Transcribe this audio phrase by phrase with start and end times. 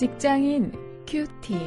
[0.00, 0.72] 직장인
[1.06, 1.58] 큐티.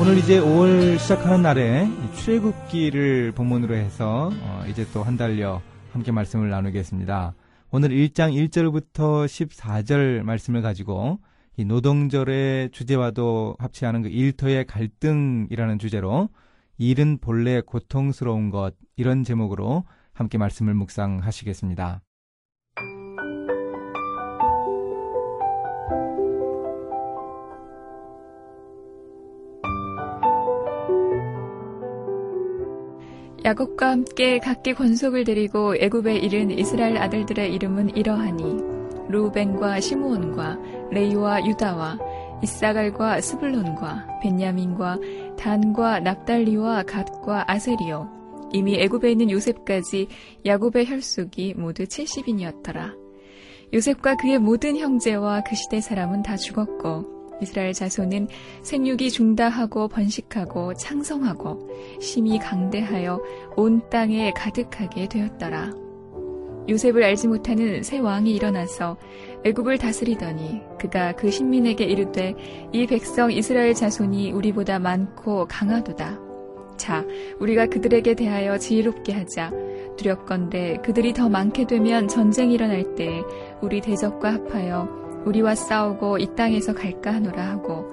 [0.00, 1.86] 오늘 이제 5월 시작하는 날에
[2.16, 5.60] 출애굽기를 본문으로 해서 어, 이제 또 한 달여
[5.92, 7.34] 함께 말씀을 나누겠습니다.
[7.72, 11.18] 오늘 1장 1절부터 14절 말씀을 가지고
[11.58, 16.30] 이 노동절의 주제와도 합치하는 그 일터의 갈등이라는 주제로
[16.78, 22.02] 일은 본래 고통스러운 것 이런 제목으로 함께 말씀을 묵상하시겠습니다.
[33.44, 38.62] 야곱과 함께 각기 권속을 들이고 애굽에 이른 이스라엘 아들들의 이름은 이러하니
[39.08, 40.58] 루벤과 시므온과
[40.92, 41.98] 레이와 유다와
[42.42, 44.98] 이사갈과 스불론과 벤야민과
[45.36, 48.21] 단과 납달리와 갓과 아세리오
[48.52, 50.08] 이미 애굽에 있는 요셉까지
[50.44, 52.94] 야곱의 혈속이 모두 70인이었더라.
[53.72, 58.28] 요셉과 그의 모든 형제와 그 시대 사람은 다 죽었고 이스라엘 자손은
[58.62, 61.68] 생육이 중다하고 번식하고 창성하고
[62.00, 63.20] 심히 강대하여
[63.56, 65.72] 온 땅에 가득하게 되었더라.
[66.68, 68.96] 요셉을 알지 못하는 새 왕이 일어나서
[69.44, 72.34] 애굽을 다스리더니 그가 그 신민에게 이르되
[72.72, 76.31] 이 백성 이스라엘 자손이 우리보다 많고 강하도다.
[76.76, 77.04] 자,
[77.38, 79.52] 우리가 그들에게 대하여 지혜롭게 하자.
[79.96, 83.22] 두렵건대 그들이 더 많게 되면 전쟁이 일어날 때
[83.60, 87.92] 우리 대적과 합하여 우리와 싸우고 이 땅에서 갈까 하노라 하고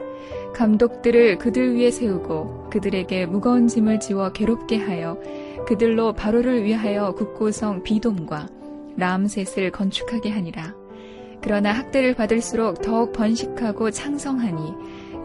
[0.54, 5.20] 감독들을 그들 위에 세우고 그들에게 무거운 짐을 지워 괴롭게 하여
[5.68, 8.48] 그들로 바로를 위하여 국고성 비돔과
[8.98, 10.76] 람셋을 건축하게 하니라.
[11.42, 14.74] 그러나 학대를 받을수록 더욱 번식하고 창성하니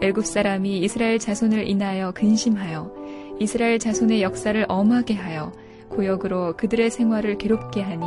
[0.01, 2.93] 애굽 사람이 이스라엘 자손을 인하여 근심하여
[3.39, 5.51] 이스라엘 자손의 역사를 엄하게 하여
[5.89, 8.05] 고역으로 그들의 생활을 괴롭게 하니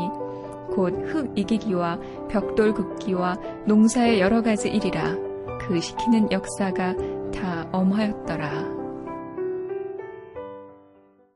[0.70, 5.16] 곧 흙 이기기와 벽돌 굽기와 농사의 여러 가지 일이라
[5.60, 6.94] 그 시키는 역사가
[7.32, 8.78] 다 엄하였더라.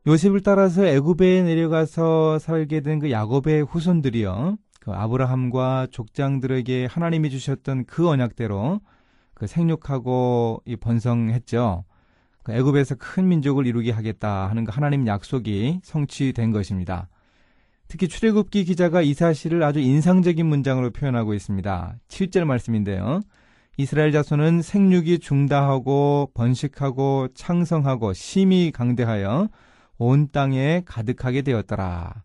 [0.07, 4.57] 요셉을 따라서 애굽에 내려가서 살게 된 그 야곱의 후손들이요.
[4.81, 8.81] 그 아브라함과 족장들에게 하나님이 주셨던 그 언약대로
[9.35, 11.85] 그 생육하고 번성했죠.
[12.43, 17.09] 그 애굽에서 큰 민족을 이루게 하겠다 하는 그 하나님 약속이 성취된 것입니다.
[17.89, 21.97] 특히 출애굽기 기자가 이 사실을 아주 인상적인 문장으로 표현하고 있습니다.
[22.09, 23.21] 7절 말씀인데요.
[23.77, 29.49] 이스라엘 자손은 생육이 중다하고 번식하고 창성하고 심히 강대하여
[29.99, 32.23] 온 땅에 가득하게 되었더라.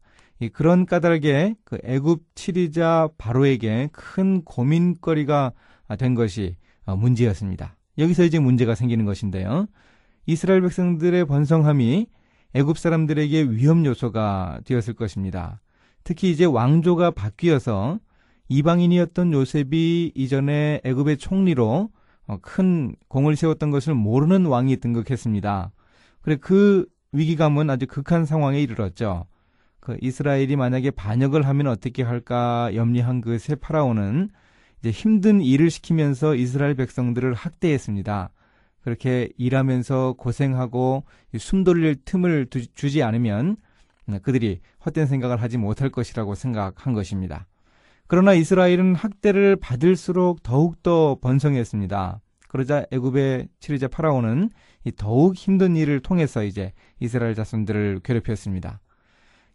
[0.53, 5.51] 그런 까닭에 그 애굽 치리자 바로에게 큰 고민거리가
[5.97, 6.55] 된 것이
[6.85, 7.75] 문제였습니다.
[7.97, 9.67] 여기서 이제 문제가 생기는 것인데요.
[10.27, 12.07] 이스라엘 백성들의 번성함이
[12.53, 15.61] 애굽 사람들에게 위험 요소가 되었을 것입니다.
[16.03, 17.99] 특히 이제 왕조가 바뀌어서
[18.49, 21.89] 이방인이었던 요셉이 이전에 애굽의 총리로
[22.27, 25.71] 어, 큰 공을 세웠던 것을 모르는 왕이 등극했습니다.
[26.21, 29.25] 그래 그 위기감은 아주 극한 상황에 이르렀죠.
[29.79, 34.29] 그 이스라엘이 만약에 반역을 하면 어떻게 할까 염려한 그새 파라오는
[34.79, 38.31] 이제 힘든 일을 시키면서 이스라엘 백성들을 학대했습니다.
[38.87, 41.03] 그렇게 일하면서 고생하고
[41.39, 43.57] 숨 돌릴 틈을 두, 주지 않으면
[44.21, 47.47] 그들이 헛된 생각을 하지 못할 것이라고 생각한 것입니다.
[48.07, 52.21] 그러나 이스라엘은 학대를 받을수록 더욱더 번성했습니다.
[52.47, 54.51] 그러자 애굽의 치리자 파라오는
[54.95, 56.71] 더욱 힘든 일을 통해서 이제
[57.01, 58.79] 이스라엘 자손들을 괴롭혔습니다.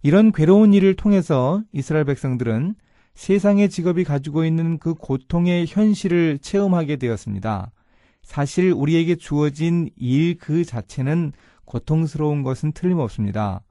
[0.03, 2.75] 이런 괴로운 일을 통해서 이스라엘 백성들은
[3.15, 7.73] 세상의 직업이 가지고 있는 그 고통의 현실을 체험하게 되었습니다.
[8.23, 11.33] 사실 우리에게 주어진 일 그 자체는
[11.65, 13.63] 고통스러운 것은 틀림없습니다.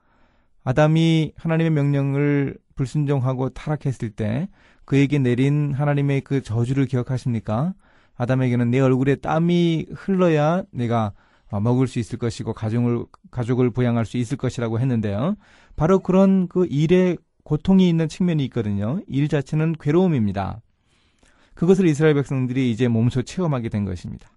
[0.64, 4.50] 아담이 하나님의 명령을 불순종하고 타락했을 때
[4.86, 7.74] 그에게 내린 하나님의 그 저주를 기억하십니까?
[8.16, 11.14] 아담에게는 내 얼굴에 땀이 흘러야 내가
[11.52, 15.36] 먹을 수 있을 것이고 가정을 가족을 부양할 수 있을 것이라고 했는데요.
[15.76, 19.02] 바로 그런 그 일에 고통이 있는 측면이 있거든요.
[19.08, 20.62] 일 자체는 괴로움입니다.
[21.56, 24.30] 그것을 이스라엘 백성들이 이제 몸소 체험하게 된 것입니다.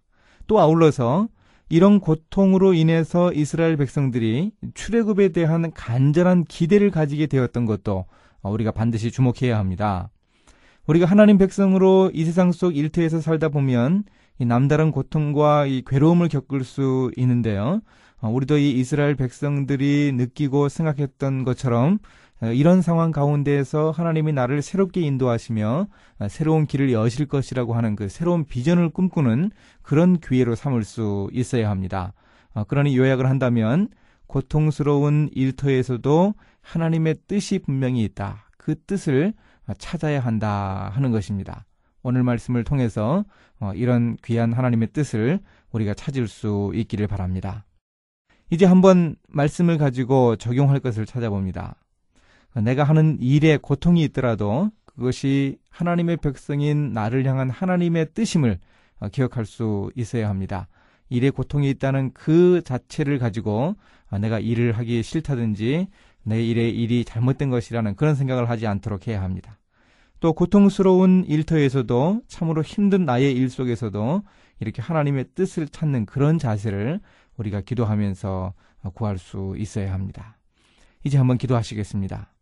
[0.47, 1.29] 또 아울러서
[1.69, 8.05] 이런 고통으로 인해서 이스라엘 백성들이 출애굽에 대한 간절한 기대를 가지게 되었던 것도
[8.43, 10.11] 우리가 반드시 주목해야 합니다.
[10.87, 14.05] 우리가 하나님 백성으로 이 세상 속 일터에서 살다 보면
[14.39, 17.81] 이 남다른 고통과 이 괴로움을 겪을 수 있는데요.
[18.21, 21.99] 우리도 이 이스라엘 백성들이 느끼고 생각했던 것처럼 어,
[22.53, 25.87] 이런 상황 가운데에서 하나님이 나를 새롭게 인도하시며
[26.19, 29.51] 어, 새로운 길을 여실 것이라고 하는 그 새로운 비전을 꿈꾸는
[29.83, 32.13] 그런 기회로 삼을 수 있어야 합니다.
[32.53, 33.89] 어, 그러니 요약을 한다면
[34.27, 38.51] 고통스러운 일터에서도 하나님의 뜻이 분명히 있다.
[38.57, 39.35] 그 뜻을
[39.79, 41.65] 찾아야 한다 하는 것입니다.
[42.03, 43.25] 오늘 말씀을 통해서
[43.61, 45.41] 어, 이런 귀한 하나님의 뜻을
[45.73, 47.65] 우리가 찾을 수 있기를 바랍니다.
[48.51, 51.77] 이제 한번 말씀을 가지고 적용할 것을 찾아봅니다.
[52.61, 58.59] 내가 하는 일에 고통이 있더라도 그것이 하나님의 백성인 나를 향한 하나님의 뜻임을
[59.01, 60.69] 어, 기억할 수 있어야 합니다.
[61.09, 63.75] 일에 고통이 있다는 그 자체를 가지고
[64.11, 65.89] 어, 내가 일을 하기 싫다든지
[66.23, 69.59] 내 일의 일이 잘못된 것이라는 그런 생각을 하지 않도록 해야 합니다.
[70.21, 74.23] 또 고통스러운 일터에서도 참으로 힘든 나의 일 속에서도
[74.61, 77.01] 이렇게 하나님의 뜻을 찾는 그런 자세를
[77.37, 78.55] 우리가 기도하면서
[78.85, 80.39] 어, 구할 수 있어야 합니다.
[81.03, 82.34] 이제 한번 기도하시겠습니다.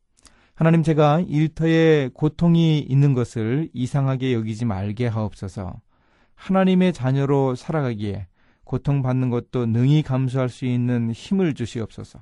[0.63, 5.81] 하나님 제가 일터에 고통이 있는 것을 이상하게 여기지 말게 하옵소서.
[6.37, 8.29] 하나님의 자녀로 살아가기에
[8.63, 12.21] 고통받는 것도 능히 감수할 수 있는 힘을 주시옵소서.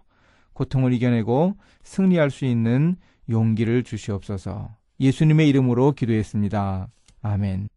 [0.55, 2.97] 고통을 이겨내고 승리할 수 있는
[3.29, 4.75] 용기를 주시옵소서.
[5.01, 6.89] 예수님의 이름으로 기도했습니다.
[7.21, 7.69] 아멘.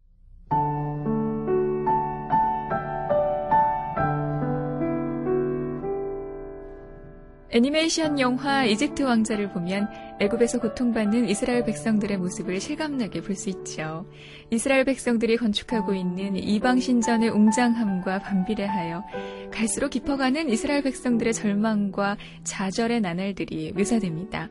[7.54, 9.88] 애니메이션 영화 이집트 왕자를 보면
[10.20, 14.06] 애굽에서 고통받는 이스라엘 백성들의 모습을 실감나게 볼 수 있죠.
[14.50, 19.02] 이스라엘 백성들이 건축하고 있는 이방 신전의 웅장함과 반비례하여
[19.52, 24.50] 갈수록 깊어가는 이스라엘 백성들의 절망과 좌절의 나날들이 묘사됩니다.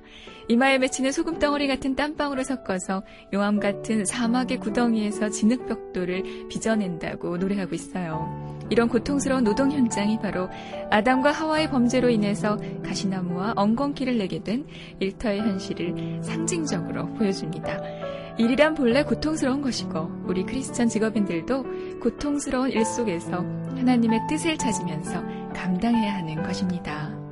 [0.50, 8.54] 이마에 맺히는 소금 덩어리 같은 땀방울을 섞어서 용암 같은 사막의 구덩이에서 진흙벽돌을 빚어낸다고 노래하고 있어요.
[8.70, 10.50] 이런 고통스러운 노동 현장이 바로
[10.90, 14.66] 아담과 하와의 범죄로 인해서 가시나무와 엉겅퀴를 내게 된
[15.00, 17.80] 일터의 현실을 상징적으로 보여줍니다.
[18.38, 23.38] 일이란 본래 고통스러운 것이고 우리 크리스천 직업인들도 고통스러운 일 속에서
[23.76, 25.24] 하나님의 뜻을 찾으면서
[25.54, 27.23] 감당해야 하는 것입니다.